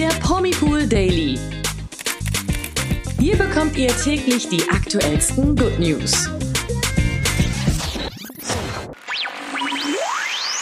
der 0.00 0.08
Promipool 0.20 0.86
Daily. 0.86 1.38
Hier 3.18 3.36
bekommt 3.36 3.76
ihr 3.76 3.94
täglich 3.98 4.48
die 4.48 4.66
aktuellsten 4.70 5.54
Good 5.54 5.78
News. 5.78 6.26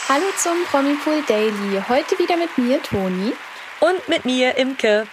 Hallo 0.08 0.24
zum 0.38 0.64
Promipool 0.68 1.22
Daily. 1.28 1.80
Heute 1.88 2.18
wieder 2.18 2.36
mit 2.36 2.58
mir, 2.58 2.82
Toni. 2.82 3.32
Und 3.78 4.08
mit 4.08 4.24
mir, 4.24 4.56
Imke. 4.56 5.06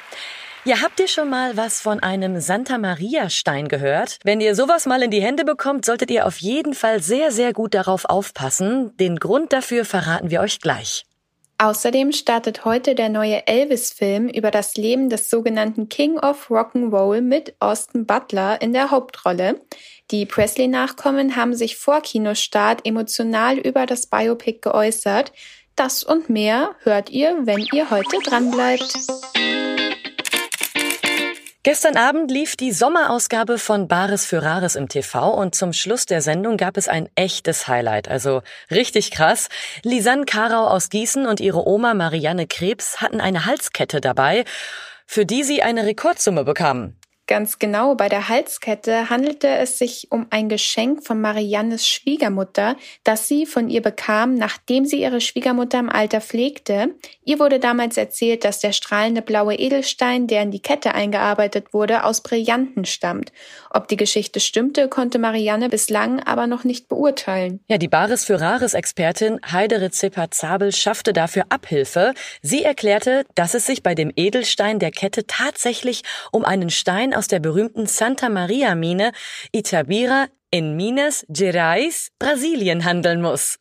Ja, 0.63 0.81
habt 0.81 0.99
ihr 0.99 1.07
schon 1.07 1.29
mal 1.29 1.55
was 1.55 1.81
von 1.81 1.99
einem 1.99 2.41
Santa 2.41 2.79
Maria 2.79 3.29
Stein 3.29 3.67
gehört? 3.67 4.17
Wenn 4.23 4.41
ihr 4.41 4.55
sowas 4.55 4.87
mal 4.87 5.03
in 5.03 5.11
die 5.11 5.21
Hände 5.21 5.45
bekommt, 5.45 5.85
solltet 5.85 6.09
ihr 6.09 6.25
auf 6.25 6.37
jeden 6.37 6.73
Fall 6.73 6.99
sehr, 6.99 7.31
sehr 7.31 7.53
gut 7.53 7.75
darauf 7.75 8.05
aufpassen. 8.05 8.97
Den 8.97 9.17
Grund 9.17 9.53
dafür 9.53 9.85
verraten 9.85 10.31
wir 10.31 10.41
euch 10.41 10.59
gleich. 10.61 11.05
Außerdem 11.57 12.11
startet 12.11 12.65
heute 12.65 12.95
der 12.95 13.07
neue 13.07 13.47
Elvis-Film 13.47 14.27
über 14.27 14.51
das 14.51 14.75
Leben 14.75 15.09
des 15.09 15.29
sogenannten 15.29 15.87
King 15.87 16.19
of 16.19 16.51
Rock'n'Roll 16.51 17.21
mit 17.21 17.55
Austin 17.59 18.05
Butler 18.05 18.61
in 18.61 18.73
der 18.73 18.91
Hauptrolle. 18.91 19.61
Die 20.11 20.25
Presley-Nachkommen 20.25 21.37
haben 21.37 21.53
sich 21.53 21.77
vor 21.77 22.01
Kinostart 22.01 22.85
emotional 22.85 23.57
über 23.57 23.85
das 23.85 24.07
Biopic 24.07 24.59
geäußert. 24.61 25.31
Das 25.77 26.03
und 26.03 26.29
mehr 26.29 26.75
hört 26.83 27.09
ihr, 27.09 27.37
wenn 27.43 27.65
ihr 27.71 27.89
heute 27.89 28.17
dranbleibt. 28.19 28.93
Gestern 31.65 31.97
Abend 31.97 32.29
lief 32.29 32.55
die 32.55 32.71
Sommerausgabe 32.71 33.57
von 33.57 33.87
Bares 33.87 34.23
für 34.23 34.43
Rares 34.43 34.75
im 34.75 34.87
TV 34.87 35.33
und 35.33 35.55
zum 35.55 35.73
Schluss 35.73 36.05
der 36.05 36.21
Sendung 36.21 36.57
gab 36.57 36.77
es 36.77 36.87
ein 36.87 37.09
echtes 37.15 37.67
Highlight, 37.67 38.07
also 38.07 38.43
richtig 38.69 39.09
krass. 39.09 39.49
Lisanne 39.81 40.25
Karau 40.25 40.67
aus 40.67 40.89
Gießen 40.89 41.25
und 41.25 41.39
ihre 41.39 41.67
Oma 41.67 41.95
Marianne 41.95 42.45
Krebs 42.45 43.01
hatten 43.01 43.19
eine 43.19 43.47
Halskette 43.47 43.99
dabei, 43.99 44.45
für 45.07 45.25
die 45.25 45.43
sie 45.43 45.63
eine 45.63 45.87
Rekordsumme 45.87 46.43
bekamen. 46.43 46.99
Ganz 47.27 47.57
genau, 47.57 47.95
bei 47.95 48.07
der 48.07 48.29
Halskette 48.29 49.09
handelte 49.09 49.47
es 49.47 49.79
sich 49.79 50.11
um 50.11 50.27
ein 50.29 50.47
Geschenk 50.47 51.03
von 51.03 51.19
Mariannes 51.19 51.87
Schwiegermutter, 51.87 52.75
das 53.03 53.27
sie 53.27 53.47
von 53.47 53.67
ihr 53.67 53.81
bekam, 53.81 54.35
nachdem 54.35 54.85
sie 54.85 55.01
ihre 55.01 55.19
Schwiegermutter 55.19 55.79
im 55.79 55.89
Alter 55.89 56.21
pflegte. 56.21 56.93
Ihr 57.23 57.39
wurde 57.39 57.59
damals 57.59 57.97
erzählt, 57.97 58.45
dass 58.45 58.59
der 58.59 58.73
strahlende 58.73 59.23
blaue 59.23 59.55
Edelstein, 59.55 60.27
der 60.27 60.43
in 60.43 60.51
die 60.51 60.61
Kette 60.61 60.93
eingearbeitet 60.93 61.73
wurde, 61.73 62.03
aus 62.03 62.21
Brillanten 62.21 62.85
stammt. 62.85 63.31
Ob 63.71 63.87
die 63.87 63.97
Geschichte 63.97 64.39
stimmte, 64.39 64.87
konnte 64.87 65.17
Marianne 65.17 65.69
bislang 65.69 66.19
aber 66.21 66.45
noch 66.45 66.63
nicht 66.63 66.87
beurteilen. 66.89 67.59
Ja, 67.67 67.79
die 67.79 67.87
Bares 67.87 68.23
für 68.23 68.39
Rares 68.39 68.75
Expertin 68.75 69.39
Heidere 69.51 69.89
Zipper-Zabel 69.89 70.71
schaffte 70.73 71.11
dafür 71.11 71.45
Abhilfe. 71.49 72.13
Sie 72.43 72.63
erklärte, 72.63 73.25
dass 73.33 73.55
es 73.55 73.65
sich 73.65 73.81
bei 73.81 73.95
dem 73.95 74.11
Edelstein 74.15 74.77
der 74.77 74.91
Kette 74.91 75.25
tatsächlich 75.25 76.03
um 76.31 76.45
einen 76.45 76.69
Stein 76.69 77.14
aus 77.15 77.27
der 77.27 77.39
berühmten 77.39 77.87
Santa 77.87 78.29
Maria 78.29 78.75
Mine 78.75 79.11
Itabira 79.51 80.27
in 80.51 80.75
Minas 80.75 81.25
Gerais, 81.29 82.11
Brasilien 82.19 82.85
handeln 82.85 83.21
muss. 83.21 83.57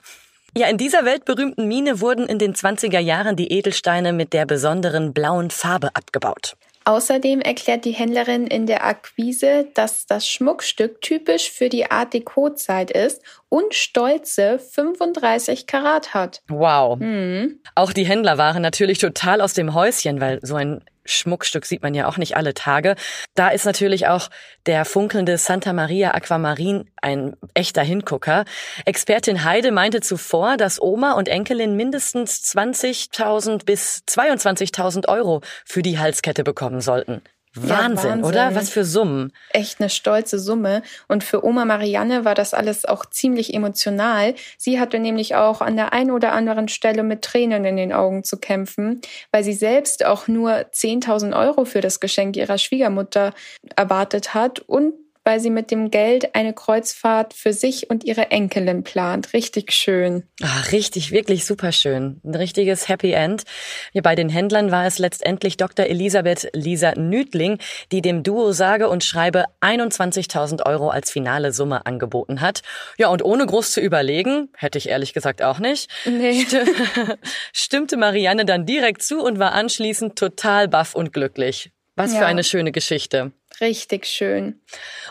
Ja, 0.56 0.68
in 0.68 0.76
dieser 0.76 1.04
weltberühmten 1.04 1.66
Mine 1.66 2.00
wurden 2.00 2.26
in 2.26 2.38
den 2.38 2.54
20er 2.54 3.00
Jahren 3.00 3.34
die 3.34 3.50
Edelsteine 3.50 4.12
mit 4.12 4.32
der 4.32 4.46
besonderen 4.46 5.12
blauen 5.12 5.50
Farbe 5.50 5.88
abgebaut. 5.94 6.56
Außerdem 6.84 7.40
erklärt 7.40 7.84
die 7.84 7.92
Händlerin 7.92 8.46
in 8.46 8.66
der 8.66 8.84
Akquise, 8.84 9.68
dass 9.74 10.06
das 10.06 10.28
Schmuckstück 10.28 11.00
typisch 11.00 11.50
für 11.50 11.68
die 11.68 11.90
Art 11.90 12.12
Deco-Zeit 12.12 12.90
ist 12.90 13.22
und 13.48 13.74
stolze 13.74 14.58
35 14.58 15.66
Karat 15.66 16.12
hat. 16.12 16.42
Wow. 16.48 16.98
Mhm. 16.98 17.60
Auch 17.74 17.92
die 17.92 18.04
Händler 18.04 18.36
waren 18.36 18.62
natürlich 18.62 18.98
total 18.98 19.40
aus 19.40 19.54
dem 19.54 19.74
Häuschen, 19.74 20.20
weil 20.20 20.40
so 20.42 20.56
ein 20.56 20.82
Schmuckstück 21.06 21.66
sieht 21.66 21.82
man 21.82 21.94
ja 21.94 22.08
auch 22.08 22.16
nicht 22.16 22.36
alle 22.36 22.54
Tage. 22.54 22.96
Da 23.34 23.48
ist 23.48 23.66
natürlich 23.66 24.06
auch 24.06 24.30
der 24.66 24.84
funkelnde 24.84 25.36
Santa 25.36 25.72
Maria 25.72 26.14
Aquamarin 26.14 26.88
ein 27.02 27.36
echter 27.52 27.82
Hingucker. 27.82 28.44
Expertin 28.86 29.44
Heide 29.44 29.70
meinte 29.70 30.00
zuvor, 30.00 30.56
dass 30.56 30.80
Oma 30.80 31.12
und 31.12 31.28
Enkelin 31.28 31.76
mindestens 31.76 32.42
20.000 32.54 33.64
bis 33.66 34.02
22.000 34.08 35.08
Euro 35.08 35.42
für 35.64 35.82
die 35.82 35.98
Halskette 35.98 36.42
bekommen 36.42 36.73
sollten. 36.80 37.22
Wahnsinn, 37.56 37.68
ja, 37.68 37.78
Wahnsinn, 37.78 38.24
oder? 38.24 38.54
Was 38.54 38.70
für 38.70 38.84
Summen. 38.84 39.32
Echt 39.50 39.80
eine 39.80 39.88
stolze 39.88 40.38
Summe. 40.40 40.82
Und 41.06 41.22
für 41.22 41.44
Oma 41.44 41.64
Marianne 41.64 42.24
war 42.24 42.34
das 42.34 42.52
alles 42.52 42.84
auch 42.84 43.06
ziemlich 43.06 43.54
emotional. 43.54 44.34
Sie 44.58 44.80
hatte 44.80 44.98
nämlich 44.98 45.36
auch 45.36 45.60
an 45.60 45.76
der 45.76 45.92
einen 45.92 46.10
oder 46.10 46.32
anderen 46.32 46.68
Stelle 46.68 47.04
mit 47.04 47.22
Tränen 47.22 47.64
in 47.64 47.76
den 47.76 47.92
Augen 47.92 48.24
zu 48.24 48.38
kämpfen, 48.38 49.00
weil 49.30 49.44
sie 49.44 49.52
selbst 49.52 50.04
auch 50.04 50.26
nur 50.26 50.52
10.000 50.52 51.38
Euro 51.38 51.64
für 51.64 51.80
das 51.80 52.00
Geschenk 52.00 52.36
ihrer 52.36 52.58
Schwiegermutter 52.58 53.32
erwartet 53.76 54.34
hat 54.34 54.58
und 54.58 54.94
weil 55.24 55.40
sie 55.40 55.50
mit 55.50 55.70
dem 55.70 55.90
Geld 55.90 56.34
eine 56.34 56.52
Kreuzfahrt 56.52 57.32
für 57.32 57.52
sich 57.52 57.90
und 57.90 58.04
ihre 58.04 58.30
Enkelin 58.30 58.84
plant. 58.84 59.32
Richtig 59.32 59.72
schön. 59.72 60.24
Ach, 60.42 60.70
richtig, 60.70 61.10
wirklich 61.10 61.46
super 61.46 61.72
schön. 61.72 62.20
Ein 62.24 62.34
richtiges 62.34 62.88
Happy 62.88 63.12
End. 63.12 63.44
Ja, 63.92 64.02
bei 64.02 64.14
den 64.14 64.28
Händlern 64.28 64.70
war 64.70 64.86
es 64.86 64.98
letztendlich 64.98 65.56
Dr. 65.56 65.86
Elisabeth 65.86 66.50
Lisa 66.52 66.92
Nüdling, 66.94 67.58
die 67.90 68.02
dem 68.02 68.22
Duo 68.22 68.52
sage 68.52 68.88
und 68.88 69.02
schreibe 69.02 69.44
21.000 69.60 70.66
Euro 70.66 70.90
als 70.90 71.10
finale 71.10 71.52
Summe 71.52 71.86
angeboten 71.86 72.42
hat. 72.42 72.62
Ja, 72.98 73.08
und 73.08 73.24
ohne 73.24 73.46
groß 73.46 73.72
zu 73.72 73.80
überlegen, 73.80 74.50
hätte 74.56 74.78
ich 74.78 74.88
ehrlich 74.88 75.14
gesagt 75.14 75.42
auch 75.42 75.58
nicht, 75.58 75.90
nee. 76.04 76.46
stimmte 77.52 77.96
Marianne 77.96 78.44
dann 78.44 78.66
direkt 78.66 79.02
zu 79.02 79.22
und 79.22 79.38
war 79.38 79.52
anschließend 79.52 80.16
total 80.16 80.68
baff 80.68 80.94
und 80.94 81.12
glücklich. 81.12 81.70
Was 81.96 82.12
ja. 82.12 82.20
für 82.20 82.26
eine 82.26 82.42
schöne 82.42 82.72
Geschichte. 82.72 83.32
Richtig 83.60 84.06
schön. 84.06 84.60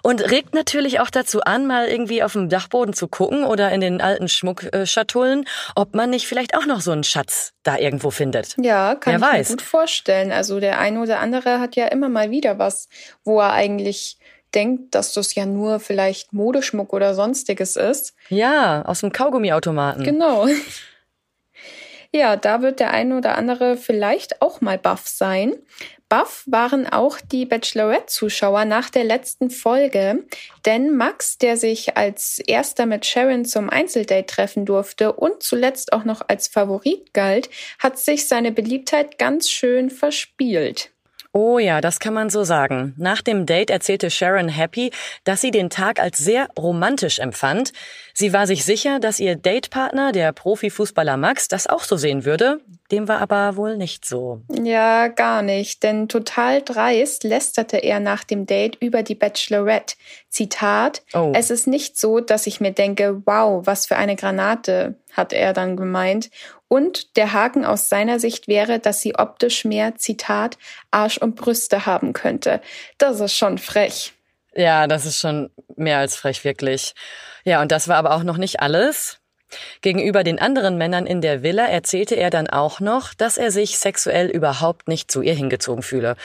Und 0.02 0.30
regt 0.30 0.54
natürlich 0.54 1.00
auch 1.00 1.10
dazu 1.10 1.42
an, 1.42 1.66
mal 1.66 1.88
irgendwie 1.88 2.24
auf 2.24 2.34
dem 2.34 2.50
Dachboden 2.50 2.94
zu 2.94 3.08
gucken 3.08 3.46
oder 3.46 3.72
in 3.72 3.80
den 3.80 4.02
alten 4.02 4.28
Schmuckschatullen, 4.28 5.46
ob 5.76 5.96
man 5.96 6.10
nicht 6.10 6.28
vielleicht 6.28 6.58
auch 6.58 6.66
noch 6.66 6.82
so 6.82 6.92
einen 6.92 7.06
Schatz 7.06 7.54
da 7.64 7.78
irgendwo 7.78 8.12
findet. 8.12 8.56
Ja, 8.58 8.96
kann 8.96 9.22
Wer 9.22 9.28
ich 9.30 9.34
weiß. 9.34 9.50
mir 9.50 9.56
gut 9.56 9.62
vorstellen. 9.62 10.32
Also 10.34 10.60
der 10.60 10.80
eine 10.80 11.02
oder 11.02 11.20
andere 11.20 11.62
hat 11.62 11.78
ja 11.78 11.88
immer 11.88 12.10
mal 12.10 12.32
wieder 12.32 12.60
was, 12.60 12.90
wo 13.24 13.40
er 13.40 13.54
eigentlich 13.54 14.18
denkt, 14.54 14.94
dass 14.94 15.14
das 15.14 15.36
ja 15.36 15.46
nur 15.46 15.80
vielleicht 15.80 16.34
Modeschmuck 16.34 16.94
oder 16.94 17.16
sonstiges 17.16 17.76
ist. 17.76 18.14
Ja, 18.30 18.84
aus 18.84 19.00
dem 19.00 19.12
Kaugummiautomaten. 19.12 20.04
Genau. 20.04 20.48
Ja, 22.16 22.36
da 22.36 22.62
wird 22.62 22.80
der 22.80 22.92
eine 22.92 23.18
oder 23.18 23.40
andere 23.40 23.76
vielleicht 23.76 24.40
auch 24.44 24.62
mal 24.62 24.78
baff 24.78 25.08
sein. 25.08 25.56
Baff 26.14 26.44
waren 26.46 26.86
auch 26.86 27.18
die 27.20 27.48
Bachelorette-Zuschauer 27.48 28.66
nach 28.66 28.92
der 28.92 29.04
letzten 29.04 29.50
Folge, 29.50 30.24
denn 30.64 30.96
Max, 30.96 31.40
der 31.40 31.58
sich 31.58 31.98
als 31.98 32.38
erster 32.38 32.86
mit 32.86 33.04
Sharon 33.04 33.46
zum 33.46 33.68
Einzeldate 33.72 34.28
treffen 34.28 34.64
durfte 34.64 35.14
und 35.14 35.42
zuletzt 35.42 35.92
auch 35.92 36.04
noch 36.04 36.22
als 36.28 36.48
Favorit 36.48 37.16
galt, 37.16 37.50
hat 37.80 37.98
sich 37.98 38.28
seine 38.28 38.52
Beliebtheit 38.52 39.18
ganz 39.18 39.50
schön 39.50 39.90
verspielt. 39.90 40.92
Oh 41.32 41.58
ja, 41.58 41.82
das 41.82 42.00
kann 42.00 42.14
man 42.14 42.30
so 42.30 42.44
sagen. 42.44 42.94
Nach 42.96 43.24
dem 43.24 43.48
Date 43.48 43.72
erzählte 43.72 44.12
Sharon 44.12 44.50
Happy, 44.50 44.92
dass 45.24 45.42
sie 45.42 45.50
den 45.50 45.72
Tag 45.72 46.00
als 46.00 46.20
sehr 46.20 46.48
romantisch 46.56 47.18
empfand. 47.18 47.74
Sie 48.14 48.34
war 48.34 48.46
sich 48.46 48.66
sicher, 48.66 49.00
dass 49.00 49.20
ihr 49.20 49.36
Datepartner, 49.36 50.12
der 50.12 50.32
Profifußballer 50.32 51.18
Max, 51.18 51.48
das 51.48 51.66
auch 51.66 51.82
so 51.82 51.98
sehen 51.98 52.24
würde. 52.24 52.60
Dem 52.94 53.08
war 53.08 53.22
aber 53.22 53.56
wohl 53.56 53.76
nicht 53.76 54.06
so. 54.06 54.44
Ja, 54.52 55.08
gar 55.08 55.42
nicht, 55.42 55.82
denn 55.82 56.08
total 56.08 56.62
dreist 56.62 57.24
lästerte 57.24 57.78
er 57.78 58.00
nach 58.00 58.24
dem 58.24 58.46
Date 58.46 58.76
über 58.80 59.02
die 59.02 59.16
Bachelorette. 59.16 59.96
Zitat, 60.30 61.02
oh. 61.16 61.32
es 61.34 61.50
ist 61.50 61.66
nicht 61.66 61.98
so, 61.98 62.20
dass 62.20 62.46
ich 62.46 62.62
mir 62.62 62.72
denke, 62.72 63.24
wow, 63.26 63.66
was 63.66 63.88
für 63.88 63.96
eine 63.96 64.16
Granate, 64.16 64.94
hat 65.12 65.34
er 65.34 65.54
dann 65.54 65.76
gemeint. 65.76 66.30
Und 66.68 67.18
der 67.18 67.34
Haken 67.34 67.66
aus 67.66 67.90
seiner 67.90 68.20
Sicht 68.20 68.48
wäre, 68.48 68.78
dass 68.78 69.02
sie 69.02 69.16
optisch 69.16 69.66
mehr, 69.66 69.96
Zitat, 69.96 70.60
Arsch 70.92 71.18
und 71.18 71.34
Brüste 71.34 71.88
haben 71.88 72.14
könnte. 72.14 72.62
Das 73.00 73.20
ist 73.20 73.36
schon 73.36 73.58
frech. 73.58 74.14
Ja, 74.54 74.86
das 74.86 75.08
ist 75.08 75.18
schon 75.20 75.50
mehr 75.76 75.98
als 75.98 76.16
frech, 76.16 76.44
wirklich. 76.44 76.94
Ja, 77.44 77.60
und 77.60 77.72
das 77.72 77.88
war 77.88 77.96
aber 77.96 78.14
auch 78.14 78.24
noch 78.24 78.38
nicht 78.38 78.60
alles. 78.60 79.18
Gegenüber 79.82 80.24
den 80.24 80.40
anderen 80.40 80.78
Männern 80.78 81.06
in 81.06 81.22
der 81.22 81.44
Villa 81.44 81.66
erzählte 81.66 82.16
er 82.16 82.30
dann 82.30 82.48
auch 82.48 82.80
noch, 82.80 83.14
dass 83.14 83.38
er 83.38 83.52
sich 83.52 83.78
sexuell 83.78 84.28
überhaupt 84.30 84.88
nicht 84.88 85.12
zu 85.12 85.22
ihr 85.22 85.34
hingezogen 85.34 85.84
fühle. 85.84 86.16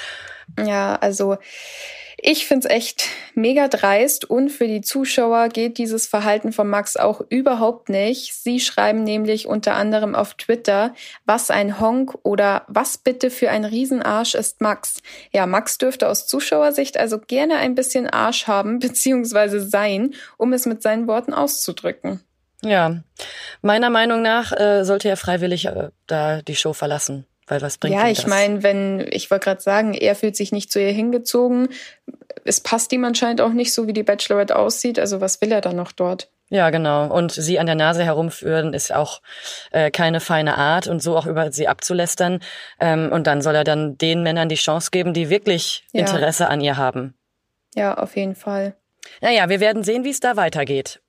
Ja, 0.58 0.96
also 0.96 1.36
ich 2.20 2.48
find's 2.48 2.66
echt 2.66 3.04
mega 3.34 3.68
dreist 3.68 4.28
und 4.28 4.50
für 4.50 4.66
die 4.66 4.80
Zuschauer 4.80 5.48
geht 5.50 5.78
dieses 5.78 6.08
Verhalten 6.08 6.52
von 6.52 6.68
Max 6.68 6.96
auch 6.96 7.20
überhaupt 7.28 7.88
nicht. 7.88 8.34
Sie 8.34 8.58
schreiben 8.58 9.04
nämlich 9.04 9.46
unter 9.46 9.76
anderem 9.76 10.16
auf 10.16 10.34
Twitter, 10.34 10.94
was 11.26 11.52
ein 11.52 11.78
Honk 11.78 12.18
oder 12.24 12.64
was 12.66 12.98
bitte 12.98 13.30
für 13.30 13.50
ein 13.50 13.64
Riesenarsch 13.64 14.34
ist 14.34 14.60
Max. 14.60 15.00
Ja, 15.32 15.46
Max 15.46 15.78
dürfte 15.78 16.08
aus 16.08 16.26
Zuschauersicht 16.26 16.98
also 16.98 17.20
gerne 17.20 17.58
ein 17.58 17.76
bisschen 17.76 18.08
Arsch 18.08 18.48
haben 18.48 18.78
bzw. 18.80 19.60
sein, 19.60 20.14
um 20.38 20.52
es 20.52 20.66
mit 20.66 20.82
seinen 20.82 21.06
Worten 21.06 21.32
auszudrücken. 21.32 22.20
Ja, 22.62 23.02
meiner 23.62 23.90
Meinung 23.90 24.22
nach 24.22 24.52
äh, 24.52 24.84
sollte 24.84 25.08
er 25.08 25.16
freiwillig 25.16 25.66
äh, 25.66 25.90
da 26.06 26.42
die 26.42 26.56
Show 26.56 26.72
verlassen. 26.72 27.26
Weil 27.46 27.62
was 27.62 27.78
bringt 27.78 27.94
Ja, 27.94 28.08
ich 28.08 28.26
meine, 28.26 28.62
wenn, 28.62 29.06
ich 29.10 29.30
wollte 29.30 29.44
gerade 29.44 29.62
sagen, 29.62 29.94
er 29.94 30.14
fühlt 30.14 30.36
sich 30.36 30.52
nicht 30.52 30.70
zu 30.70 30.80
ihr 30.82 30.92
hingezogen. 30.92 31.68
Es 32.44 32.60
passt 32.60 32.92
ihm 32.92 33.04
anscheinend 33.04 33.40
auch 33.40 33.52
nicht 33.52 33.72
so, 33.72 33.86
wie 33.86 33.94
die 33.94 34.02
Bachelorette 34.02 34.54
aussieht. 34.56 34.98
Also 34.98 35.20
was 35.22 35.40
will 35.40 35.50
er 35.50 35.62
dann 35.62 35.76
noch 35.76 35.92
dort? 35.92 36.28
Ja, 36.50 36.70
genau. 36.70 37.06
Und 37.06 37.32
sie 37.32 37.58
an 37.58 37.66
der 37.66 37.74
Nase 37.74 38.04
herumführen 38.04 38.74
ist 38.74 38.92
auch 38.92 39.20
äh, 39.70 39.90
keine 39.90 40.20
feine 40.20 40.56
Art 40.58 40.88
und 40.88 41.02
so 41.02 41.16
auch 41.16 41.26
über 41.26 41.52
sie 41.52 41.68
abzulästern. 41.68 42.40
Ähm, 42.80 43.10
und 43.12 43.26
dann 43.26 43.40
soll 43.40 43.54
er 43.54 43.64
dann 43.64 43.96
den 43.96 44.22
Männern 44.22 44.48
die 44.48 44.54
Chance 44.56 44.90
geben, 44.90 45.14
die 45.14 45.30
wirklich 45.30 45.86
Ja. 45.92 46.00
Interesse 46.00 46.48
an 46.48 46.60
ihr 46.60 46.76
haben. 46.76 47.14
Ja, 47.74 47.94
auf 47.94 48.16
jeden 48.16 48.34
Fall. 48.34 48.74
Naja, 49.20 49.48
wir 49.48 49.60
werden 49.60 49.84
sehen, 49.84 50.04
wie 50.04 50.10
es 50.10 50.20
da 50.20 50.36
weitergeht. 50.36 51.00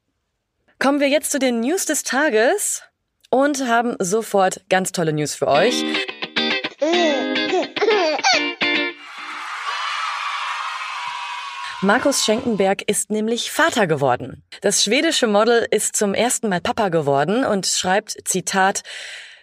Kommen 0.82 1.02
wir 1.02 1.10
jetzt 1.10 1.32
zu 1.32 1.40
den 1.40 1.60
News 1.60 1.86
des 1.86 2.04
Tages 2.04 2.84
und 3.30 3.68
haben 3.68 3.98
sofort 4.00 4.62
ganz 4.70 4.94
tolle 4.94 5.12
News 5.12 5.36
für 5.36 5.50
euch. 5.50 5.84
Markus 11.82 12.24
Schenkenberg 12.24 12.82
ist 12.90 13.12
nämlich 13.12 13.52
Vater 13.52 13.88
geworden. 13.88 14.44
Das 14.62 14.82
schwedische 14.82 15.28
Model 15.28 15.68
ist 15.70 15.98
zum 15.98 16.14
ersten 16.14 16.48
Mal 16.48 16.62
Papa 16.62 16.88
geworden 16.88 17.44
und 17.44 17.68
schreibt, 17.68 18.16
Zitat, 18.24 18.84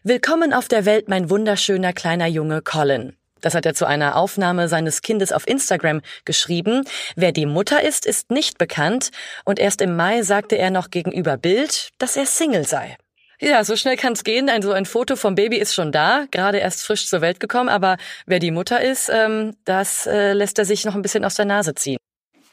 Willkommen 0.05 0.55
auf 0.55 0.69
der 0.69 0.87
Welt, 0.87 1.11
mein 1.11 1.29
wunderschöner 1.29 1.93
kleiner 1.93 2.29
Junge 2.29 2.63
Colin. 2.63 3.15
Das 3.41 3.55
hat 3.55 3.67
er 3.67 3.75
zu 3.75 3.87
einer 3.87 4.17
Aufnahme 4.17 4.69
seines 4.69 5.03
Kindes 5.03 5.33
auf 5.33 5.47
Instagram 5.47 6.01
geschrieben. 6.25 6.85
Wer 7.17 7.33
die 7.33 7.47
Mutter 7.47 7.83
ist, 7.83 8.07
ist 8.07 8.31
nicht 8.31 8.59
bekannt 8.59 9.11
und 9.45 9.59
erst 9.59 9.81
im 9.81 9.97
Mai 9.97 10.23
sagte 10.23 10.57
er 10.57 10.71
noch 10.71 10.91
gegenüber 10.91 11.37
Bild, 11.37 11.91
dass 11.99 12.17
er 12.17 12.27
Single 12.27 12.67
sei. 12.67 12.97
Ja, 13.39 13.63
so 13.65 13.77
schnell 13.77 13.97
kann's 13.97 14.25
gehen. 14.25 14.49
Also 14.49 14.73
ein 14.73 14.87
Foto 14.87 15.15
vom 15.15 15.35
Baby 15.35 15.59
ist 15.59 15.75
schon 15.75 15.93
da, 15.93 16.25
gerade 16.31 16.59
erst 16.59 16.83
frisch 16.83 17.07
zur 17.07 17.21
Welt 17.21 17.39
gekommen, 17.39 17.69
aber 17.69 17.99
wer 18.25 18.39
die 18.39 18.51
Mutter 18.51 18.81
ist, 18.81 19.11
ähm, 19.13 19.57
das 19.65 20.07
äh, 20.07 20.33
lässt 20.33 20.59
er 20.59 20.65
sich 20.65 20.87
noch 20.87 20.95
ein 20.95 21.03
bisschen 21.03 21.25
aus 21.25 21.35
der 21.35 21.45
Nase 21.45 21.75
ziehen. 21.75 21.99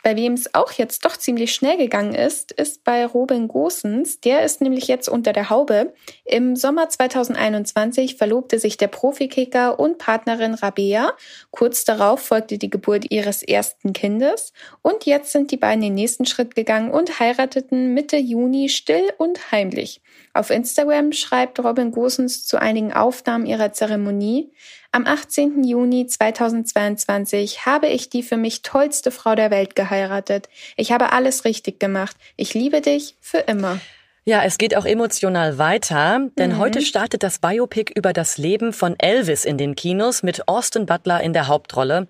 Bei 0.03 0.17
wem 0.17 0.33
es 0.33 0.53
auch 0.53 0.73
jetzt 0.73 1.05
doch 1.05 1.15
ziemlich 1.15 1.53
schnell 1.53 1.77
gegangen 1.77 2.13
ist, 2.13 2.51
ist 2.51 2.83
bei 2.83 3.05
Robin 3.05 3.47
Gosens. 3.47 4.19
Der 4.19 4.43
ist 4.43 4.59
nämlich 4.59 4.89
jetzt 4.89 5.07
unter 5.07 5.31
der 5.31 5.49
Haube. 5.49 5.93
Im 6.25 6.57
Sommer 6.57 6.89
2021 6.89 8.17
verlobte 8.17 8.59
sich 8.59 8.75
der 8.75 8.89
Profikicker 8.89 9.79
und 9.79 9.99
Partnerin 9.99 10.55
Rabea. 10.55 11.13
Kurz 11.51 11.85
darauf 11.85 12.19
folgte 12.19 12.57
die 12.57 12.69
Geburt 12.69 13.11
ihres 13.11 13.43
ersten 13.43 13.93
Kindes. 13.93 14.51
Und 14.81 15.05
jetzt 15.05 15.31
sind 15.31 15.51
die 15.51 15.57
beiden 15.57 15.81
den 15.81 15.95
nächsten 15.95 16.25
Schritt 16.25 16.53
gegangen 16.53 16.91
und 16.91 17.21
heirateten 17.21 17.93
Mitte 17.93 18.17
Juni 18.17 18.67
still 18.67 19.09
und 19.17 19.53
heimlich. 19.53 20.01
Auf 20.33 20.49
Instagram 20.49 21.13
schreibt 21.13 21.63
Robin 21.63 21.91
Gosens 21.91 22.45
zu 22.45 22.59
einigen 22.59 22.91
Aufnahmen 22.91 23.45
ihrer 23.45 23.71
Zeremonie. 23.71 24.51
Am 24.95 25.07
18. 25.07 25.63
Juni 25.63 26.05
2022 26.05 27.65
habe 27.65 27.87
ich 27.87 28.11
die 28.11 28.21
für 28.21 28.37
mich 28.37 28.61
tollste 28.61 29.09
Frau 29.09 29.33
der 29.33 29.49
Welt 29.49 29.75
geheiratet. 29.75 30.49
Ich 30.77 30.91
habe 30.91 31.11
alles 31.11 31.45
richtig 31.45 31.79
gemacht. 31.79 32.15
Ich 32.35 32.53
liebe 32.53 32.79
dich 32.79 33.15
für 33.19 33.39
immer. 33.39 33.79
Ja, 34.25 34.43
es 34.43 34.59
geht 34.59 34.77
auch 34.77 34.85
emotional 34.85 35.57
weiter, 35.57 36.29
denn 36.37 36.59
heute 36.59 36.81
startet 36.81 37.23
das 37.23 37.39
Biopic 37.39 37.91
über 37.93 38.13
das 38.13 38.37
Leben 38.37 38.71
von 38.71 38.95
Elvis 38.97 39.45
in 39.45 39.57
den 39.57 39.75
Kinos 39.75 40.21
mit 40.21 40.47
Austin 40.47 40.85
Butler 40.85 41.21
in 41.21 41.33
der 41.33 41.47
Hauptrolle. 41.47 42.07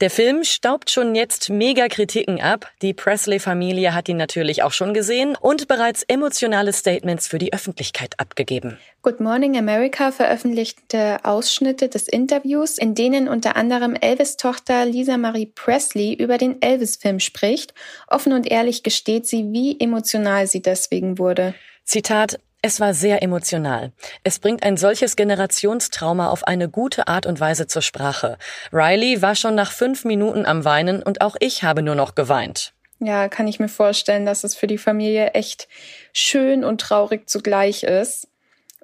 Der 0.00 0.10
Film 0.10 0.44
staubt 0.44 0.90
schon 0.90 1.14
jetzt 1.14 1.50
mega 1.50 1.88
Kritiken 1.88 2.40
ab. 2.40 2.70
Die 2.82 2.94
Presley-Familie 2.94 3.94
hat 3.94 4.08
ihn 4.08 4.16
natürlich 4.16 4.62
auch 4.62 4.72
schon 4.72 4.94
gesehen 4.94 5.36
und 5.40 5.68
bereits 5.68 6.04
emotionale 6.04 6.72
Statements 6.72 7.26
für 7.26 7.38
die 7.38 7.52
Öffentlichkeit 7.52 8.20
abgegeben. 8.20 8.78
Good 9.02 9.18
Morning 9.18 9.56
America 9.56 10.12
veröffentlichte 10.12 11.24
Ausschnitte 11.24 11.88
des 11.88 12.06
Interviews, 12.06 12.76
in 12.76 12.94
denen 12.94 13.28
unter 13.28 13.56
anderem 13.56 13.94
Elvis 13.94 14.36
Tochter 14.36 14.84
Lisa 14.84 15.16
Marie 15.16 15.46
Presley 15.46 16.12
über 16.12 16.36
den 16.36 16.60
Elvis-Film 16.60 17.18
spricht. 17.18 17.72
Offen 18.08 18.34
und 18.34 18.46
ehrlich 18.46 18.82
gesteht 18.82 19.26
sie, 19.26 19.50
wie 19.52 19.80
emotional 19.80 20.46
sie 20.46 20.60
deswegen 20.60 21.16
wurde. 21.18 21.54
Zitat 21.84 22.38
es 22.60 22.78
war 22.78 22.92
sehr 22.92 23.22
emotional. 23.22 23.90
Es 24.22 24.38
bringt 24.38 24.62
ein 24.64 24.76
solches 24.76 25.16
Generationstrauma 25.16 26.28
auf 26.28 26.46
eine 26.46 26.68
gute 26.68 27.08
Art 27.08 27.24
und 27.24 27.40
Weise 27.40 27.66
zur 27.66 27.80
Sprache. 27.80 28.36
Riley 28.70 29.22
war 29.22 29.34
schon 29.34 29.54
nach 29.54 29.72
fünf 29.72 30.04
Minuten 30.04 30.44
am 30.44 30.66
Weinen 30.66 31.02
und 31.02 31.22
auch 31.22 31.36
ich 31.40 31.62
habe 31.62 31.80
nur 31.80 31.94
noch 31.94 32.14
geweint. 32.14 32.74
Ja, 32.98 33.30
kann 33.30 33.48
ich 33.48 33.58
mir 33.58 33.70
vorstellen, 33.70 34.26
dass 34.26 34.44
es 34.44 34.54
für 34.54 34.66
die 34.66 34.76
Familie 34.76 35.28
echt 35.28 35.68
schön 36.12 36.64
und 36.64 36.82
traurig 36.82 37.30
zugleich 37.30 37.82
ist. 37.82 38.28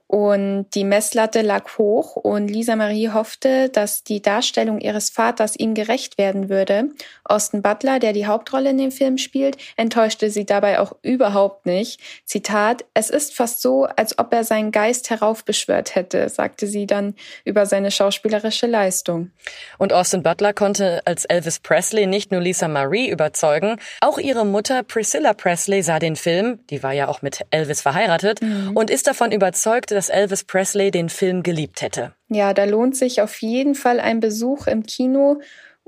Und 0.09 0.67
die 0.75 0.85
Messlatte 0.85 1.43
lag 1.43 1.79
hoch 1.79 2.15
und 2.15 2.47
Lisa 2.47 2.77
Marie 2.77 3.11
hoffte, 3.11 3.69
dass 3.71 4.05
die 4.05 4.23
Darstellung 4.23 4.81
ihres 4.81 5.11
Vaters 5.11 5.57
ihm 5.57 5.75
gerecht 5.75 6.17
werden 6.17 6.49
würde. 6.49 6.91
Austin 7.25 7.61
Butler, 7.61 7.99
der 7.99 8.13
die 8.13 8.27
Hauptrolle 8.27 8.71
in 8.71 8.79
dem 8.79 8.93
Film 8.93 9.19
spielt, 9.19 9.57
enttäuschte 9.77 10.31
sie 10.31 10.47
dabei 10.47 10.79
auch 10.79 10.95
überhaupt 11.03 11.67
nicht. 11.67 12.01
Zitat, 12.25 12.85
es 12.95 13.11
ist 13.11 13.35
fast 13.35 13.61
so, 13.61 13.85
als 13.85 14.17
ob 14.19 14.33
er 14.33 14.45
seinen 14.45 14.71
Geist 14.71 15.11
heraufbeschwört 15.11 15.97
hätte, 15.97 16.29
sagte 16.29 16.69
sie 16.69 16.87
dann 16.87 17.15
über 17.45 17.67
seine 17.67 17.91
schauspielerische 17.91 18.69
Leistung. 18.69 19.33
Und 19.77 19.93
Austin 19.93 20.23
Butler 20.23 20.53
konnte 20.53 21.03
als 21.05 21.25
Elvis 21.25 21.59
Presley 21.59 22.07
nicht 22.07 22.31
nur 22.31 22.41
Lisa 22.41 22.69
Marie 22.69 23.09
überzeugen, 23.09 23.77
auch 24.01 24.19
ihre 24.19 24.47
Mutter 24.47 24.85
Priscilla 24.85 25.35
Presley 25.35 25.83
sah 25.83 25.99
den 25.99 26.15
Film, 26.15 26.61
die 26.71 26.85
war 26.85 26.93
ja 26.93 27.09
auch 27.09 27.23
mit 27.23 27.45
Elvis 27.51 27.81
verheiratet, 27.81 28.41
und 28.75 28.91
ist 28.91 29.09
davon 29.09 29.33
überzeugt, 29.33 29.91
dass 29.97 30.06
Elvis 30.09 30.45
Presley 30.45 30.91
den 30.91 31.09
Film 31.09 31.43
geliebt 31.43 31.83
hätte. 31.83 32.15
Ja, 32.29 32.55
da 32.55 32.65
lohnt 32.65 32.97
sich 32.97 33.21
auf 33.21 33.41
jeden 33.41 33.75
Fall 33.75 34.01
ein 34.01 34.21
Besuch 34.21 34.67
im 34.67 34.85
Kino 34.85 35.41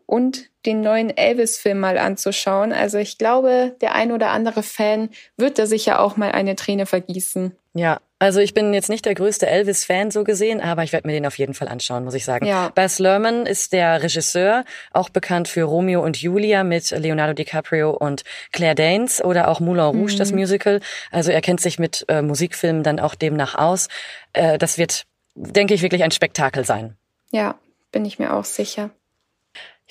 und 0.06 0.50
den 0.64 0.80
neuen 0.80 1.14
Elvis-Film 1.14 1.80
mal 1.80 1.98
anzuschauen. 1.98 2.72
Also 2.72 2.98
ich 2.98 3.18
glaube, 3.18 3.76
der 3.80 3.94
ein 3.94 4.12
oder 4.12 4.30
andere 4.30 4.62
Fan 4.62 5.10
wird 5.36 5.58
da 5.58 5.66
sicher 5.66 6.00
auch 6.00 6.16
mal 6.16 6.32
eine 6.32 6.56
Träne 6.56 6.86
vergießen. 6.86 7.56
Ja, 7.74 8.00
also 8.18 8.40
ich 8.40 8.52
bin 8.52 8.74
jetzt 8.74 8.88
nicht 8.88 9.04
der 9.04 9.14
größte 9.14 9.46
Elvis-Fan 9.46 10.10
so 10.10 10.24
gesehen, 10.24 10.60
aber 10.60 10.82
ich 10.82 10.92
werde 10.92 11.06
mir 11.06 11.12
den 11.12 11.26
auf 11.26 11.38
jeden 11.38 11.54
Fall 11.54 11.68
anschauen, 11.68 12.04
muss 12.04 12.14
ich 12.14 12.24
sagen. 12.24 12.46
Ja. 12.46 12.70
Baz 12.74 12.98
Luhrmann 12.98 13.46
ist 13.46 13.72
der 13.72 14.02
Regisseur, 14.02 14.64
auch 14.92 15.08
bekannt 15.08 15.46
für 15.46 15.62
Romeo 15.62 16.02
und 16.02 16.20
Julia 16.20 16.64
mit 16.64 16.90
Leonardo 16.90 17.34
DiCaprio 17.34 17.90
und 17.90 18.24
Claire 18.52 18.74
Danes 18.74 19.22
oder 19.22 19.48
auch 19.48 19.60
Moulin 19.60 19.84
Rouge, 19.84 20.16
das 20.16 20.32
Musical. 20.32 20.80
Also 21.12 21.30
er 21.30 21.40
kennt 21.40 21.60
sich 21.60 21.78
mit 21.78 22.04
äh, 22.08 22.22
Musikfilmen 22.22 22.82
dann 22.82 22.98
auch 22.98 23.14
demnach 23.14 23.54
aus. 23.54 23.88
Äh, 24.32 24.58
das 24.58 24.78
wird, 24.78 25.04
denke 25.36 25.74
ich, 25.74 25.82
wirklich 25.82 26.02
ein 26.02 26.10
Spektakel 26.10 26.64
sein. 26.64 26.96
Ja, 27.30 27.54
bin 27.92 28.04
ich 28.04 28.18
mir 28.18 28.34
auch 28.34 28.44
sicher. 28.44 28.90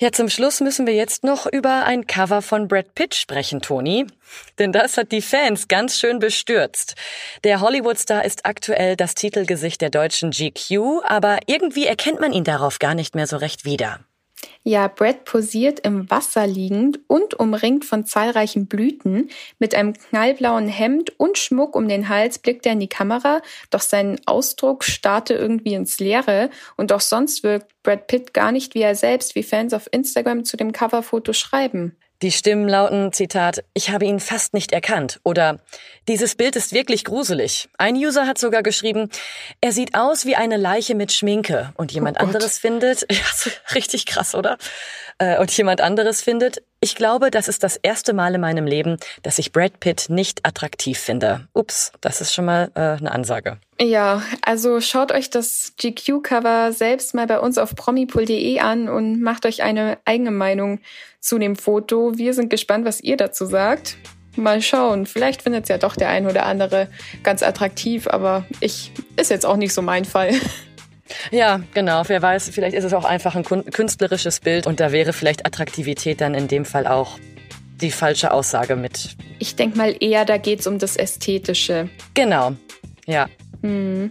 Ja, 0.00 0.12
zum 0.12 0.28
Schluss 0.28 0.60
müssen 0.60 0.86
wir 0.86 0.94
jetzt 0.94 1.24
noch 1.24 1.46
über 1.46 1.84
ein 1.84 2.06
Cover 2.06 2.40
von 2.40 2.68
Brad 2.68 2.94
Pitt 2.94 3.16
sprechen, 3.16 3.60
Toni. 3.60 4.06
Denn 4.60 4.70
das 4.70 4.96
hat 4.96 5.10
die 5.10 5.20
Fans 5.20 5.66
ganz 5.66 5.98
schön 5.98 6.20
bestürzt. 6.20 6.94
Der 7.42 7.60
Hollywood-Star 7.60 8.24
ist 8.24 8.46
aktuell 8.46 8.94
das 8.94 9.14
Titelgesicht 9.14 9.80
der 9.80 9.90
deutschen 9.90 10.30
GQ, 10.30 11.02
aber 11.02 11.38
irgendwie 11.46 11.86
erkennt 11.86 12.20
man 12.20 12.32
ihn 12.32 12.44
darauf 12.44 12.78
gar 12.78 12.94
nicht 12.94 13.16
mehr 13.16 13.26
so 13.26 13.38
recht 13.38 13.64
wieder. 13.64 13.98
Ja, 14.62 14.88
Brad 14.88 15.24
posiert 15.24 15.80
im 15.80 16.10
Wasser 16.10 16.46
liegend 16.46 17.00
und 17.06 17.34
umringt 17.34 17.84
von 17.84 18.04
zahlreichen 18.04 18.66
Blüten. 18.66 19.30
Mit 19.58 19.74
einem 19.74 19.94
knallblauen 19.94 20.68
Hemd 20.68 21.18
und 21.18 21.38
Schmuck 21.38 21.74
um 21.74 21.88
den 21.88 22.08
Hals 22.08 22.38
blickt 22.38 22.66
er 22.66 22.72
in 22.72 22.80
die 22.80 22.88
Kamera, 22.88 23.40
doch 23.70 23.80
sein 23.80 24.20
Ausdruck 24.26 24.84
starrte 24.84 25.34
irgendwie 25.34 25.74
ins 25.74 25.98
Leere 26.00 26.50
und 26.76 26.92
auch 26.92 27.00
sonst 27.00 27.42
wirkt 27.42 27.72
Brad 27.82 28.06
Pitt 28.08 28.34
gar 28.34 28.52
nicht 28.52 28.74
wie 28.74 28.82
er 28.82 28.94
selbst, 28.94 29.34
wie 29.34 29.42
Fans 29.42 29.72
auf 29.72 29.88
Instagram 29.90 30.44
zu 30.44 30.56
dem 30.56 30.72
Coverfoto 30.72 31.32
schreiben. 31.32 31.96
Die 32.20 32.32
Stimmen 32.32 32.68
lauten, 32.68 33.12
Zitat, 33.12 33.62
ich 33.74 33.90
habe 33.90 34.04
ihn 34.04 34.18
fast 34.18 34.52
nicht 34.52 34.72
erkannt 34.72 35.20
oder 35.22 35.60
dieses 36.08 36.34
Bild 36.34 36.56
ist 36.56 36.72
wirklich 36.72 37.04
gruselig. 37.04 37.68
Ein 37.78 37.94
User 37.94 38.26
hat 38.26 38.38
sogar 38.38 38.64
geschrieben, 38.64 39.08
er 39.60 39.70
sieht 39.70 39.94
aus 39.94 40.26
wie 40.26 40.34
eine 40.34 40.56
Leiche 40.56 40.96
mit 40.96 41.12
Schminke 41.12 41.72
und 41.76 41.92
jemand 41.92 42.18
Oh 42.18 42.24
anderes 42.24 42.58
findet, 42.58 43.06
ja, 43.10 43.52
richtig 43.72 44.04
krass, 44.06 44.34
oder? 44.34 44.58
Äh, 45.18 45.38
Und 45.38 45.56
jemand 45.56 45.80
anderes 45.80 46.20
findet, 46.20 46.62
ich 46.80 46.94
glaube, 46.94 47.30
das 47.30 47.48
ist 47.48 47.64
das 47.64 47.76
erste 47.76 48.12
Mal 48.12 48.34
in 48.34 48.40
meinem 48.40 48.66
Leben, 48.66 48.98
dass 49.22 49.38
ich 49.38 49.52
Brad 49.52 49.80
Pitt 49.80 50.06
nicht 50.08 50.46
attraktiv 50.46 50.98
finde. 50.98 51.48
Ups, 51.52 51.92
das 52.00 52.20
ist 52.20 52.32
schon 52.32 52.44
mal 52.44 52.70
äh, 52.74 52.80
eine 52.80 53.10
Ansage. 53.10 53.58
Ja, 53.80 54.22
also 54.42 54.80
schaut 54.80 55.12
euch 55.12 55.30
das 55.30 55.72
GQ-Cover 55.80 56.72
selbst 56.72 57.14
mal 57.14 57.26
bei 57.26 57.40
uns 57.40 57.58
auf 57.58 57.74
promipool.de 57.74 58.60
an 58.60 58.88
und 58.88 59.20
macht 59.20 59.44
euch 59.44 59.62
eine 59.62 59.98
eigene 60.04 60.30
Meinung 60.30 60.80
zu 61.20 61.38
dem 61.38 61.56
Foto. 61.56 62.16
Wir 62.16 62.32
sind 62.32 62.48
gespannt, 62.48 62.84
was 62.84 63.00
ihr 63.00 63.16
dazu 63.16 63.46
sagt. 63.46 63.96
Mal 64.36 64.62
schauen, 64.62 65.06
vielleicht 65.06 65.42
findet 65.42 65.64
es 65.64 65.68
ja 65.68 65.78
doch 65.78 65.96
der 65.96 66.10
ein 66.10 66.26
oder 66.26 66.46
andere 66.46 66.88
ganz 67.24 67.42
attraktiv, 67.42 68.06
aber 68.06 68.46
ich 68.60 68.92
ist 69.16 69.30
jetzt 69.30 69.44
auch 69.44 69.56
nicht 69.56 69.74
so 69.74 69.82
mein 69.82 70.04
Fall. 70.04 70.32
Ja, 71.30 71.60
genau. 71.74 72.02
Wer 72.06 72.22
weiß, 72.22 72.50
vielleicht 72.50 72.76
ist 72.76 72.84
es 72.84 72.94
auch 72.94 73.04
einfach 73.04 73.34
ein 73.34 73.44
künstlerisches 73.44 74.40
Bild 74.40 74.66
und 74.66 74.80
da 74.80 74.92
wäre 74.92 75.12
vielleicht 75.12 75.46
Attraktivität 75.46 76.20
dann 76.20 76.34
in 76.34 76.48
dem 76.48 76.64
Fall 76.64 76.86
auch 76.86 77.18
die 77.80 77.90
falsche 77.90 78.32
Aussage 78.32 78.76
mit. 78.76 79.16
Ich 79.38 79.56
denk 79.56 79.76
mal 79.76 79.94
eher, 80.00 80.24
da 80.24 80.36
geht's 80.36 80.66
um 80.66 80.78
das 80.78 80.96
Ästhetische. 80.96 81.88
Genau. 82.14 82.52
Ja. 83.06 83.28
Hm. 83.62 84.10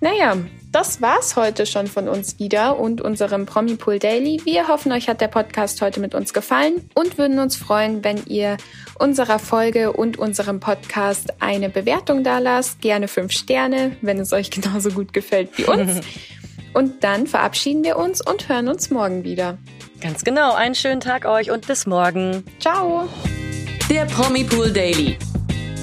Naja, 0.00 0.36
das 0.74 1.00
war's 1.00 1.36
heute 1.36 1.66
schon 1.66 1.86
von 1.86 2.08
uns 2.08 2.40
wieder 2.40 2.80
und 2.80 3.00
unserem 3.00 3.46
Promipool 3.46 4.00
Daily. 4.00 4.40
Wir 4.44 4.66
hoffen, 4.66 4.90
euch 4.90 5.08
hat 5.08 5.20
der 5.20 5.28
Podcast 5.28 5.80
heute 5.80 6.00
mit 6.00 6.16
uns 6.16 6.32
gefallen 6.32 6.90
und 6.94 7.16
würden 7.16 7.38
uns 7.38 7.54
freuen, 7.54 8.02
wenn 8.02 8.24
ihr 8.26 8.56
unserer 8.98 9.38
Folge 9.38 9.92
und 9.92 10.18
unserem 10.18 10.58
Podcast 10.58 11.32
eine 11.38 11.68
Bewertung 11.68 12.24
da 12.24 12.40
lasst. 12.40 12.80
Gerne 12.80 13.06
fünf 13.06 13.30
Sterne, 13.30 13.96
wenn 14.00 14.18
es 14.18 14.32
euch 14.32 14.50
genauso 14.50 14.90
gut 14.90 15.12
gefällt 15.12 15.56
wie 15.56 15.64
uns. 15.64 16.00
und 16.74 17.04
dann 17.04 17.28
verabschieden 17.28 17.84
wir 17.84 17.96
uns 17.96 18.20
und 18.20 18.48
hören 18.48 18.66
uns 18.66 18.90
morgen 18.90 19.22
wieder. 19.22 19.58
Ganz 20.00 20.24
genau. 20.24 20.54
Einen 20.54 20.74
schönen 20.74 21.00
Tag 21.00 21.24
euch 21.24 21.52
und 21.52 21.68
bis 21.68 21.86
morgen. 21.86 22.42
Ciao. 22.58 23.08
Der 23.88 24.06
Promipool 24.06 24.72
Daily. 24.72 25.18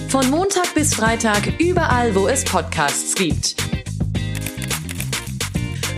Von 0.10 0.30
Montag 0.30 0.74
bis 0.76 0.94
Freitag 0.94 1.60
überall, 1.60 2.14
wo 2.14 2.28
es 2.28 2.44
Podcasts 2.44 3.16
gibt. 3.16 3.71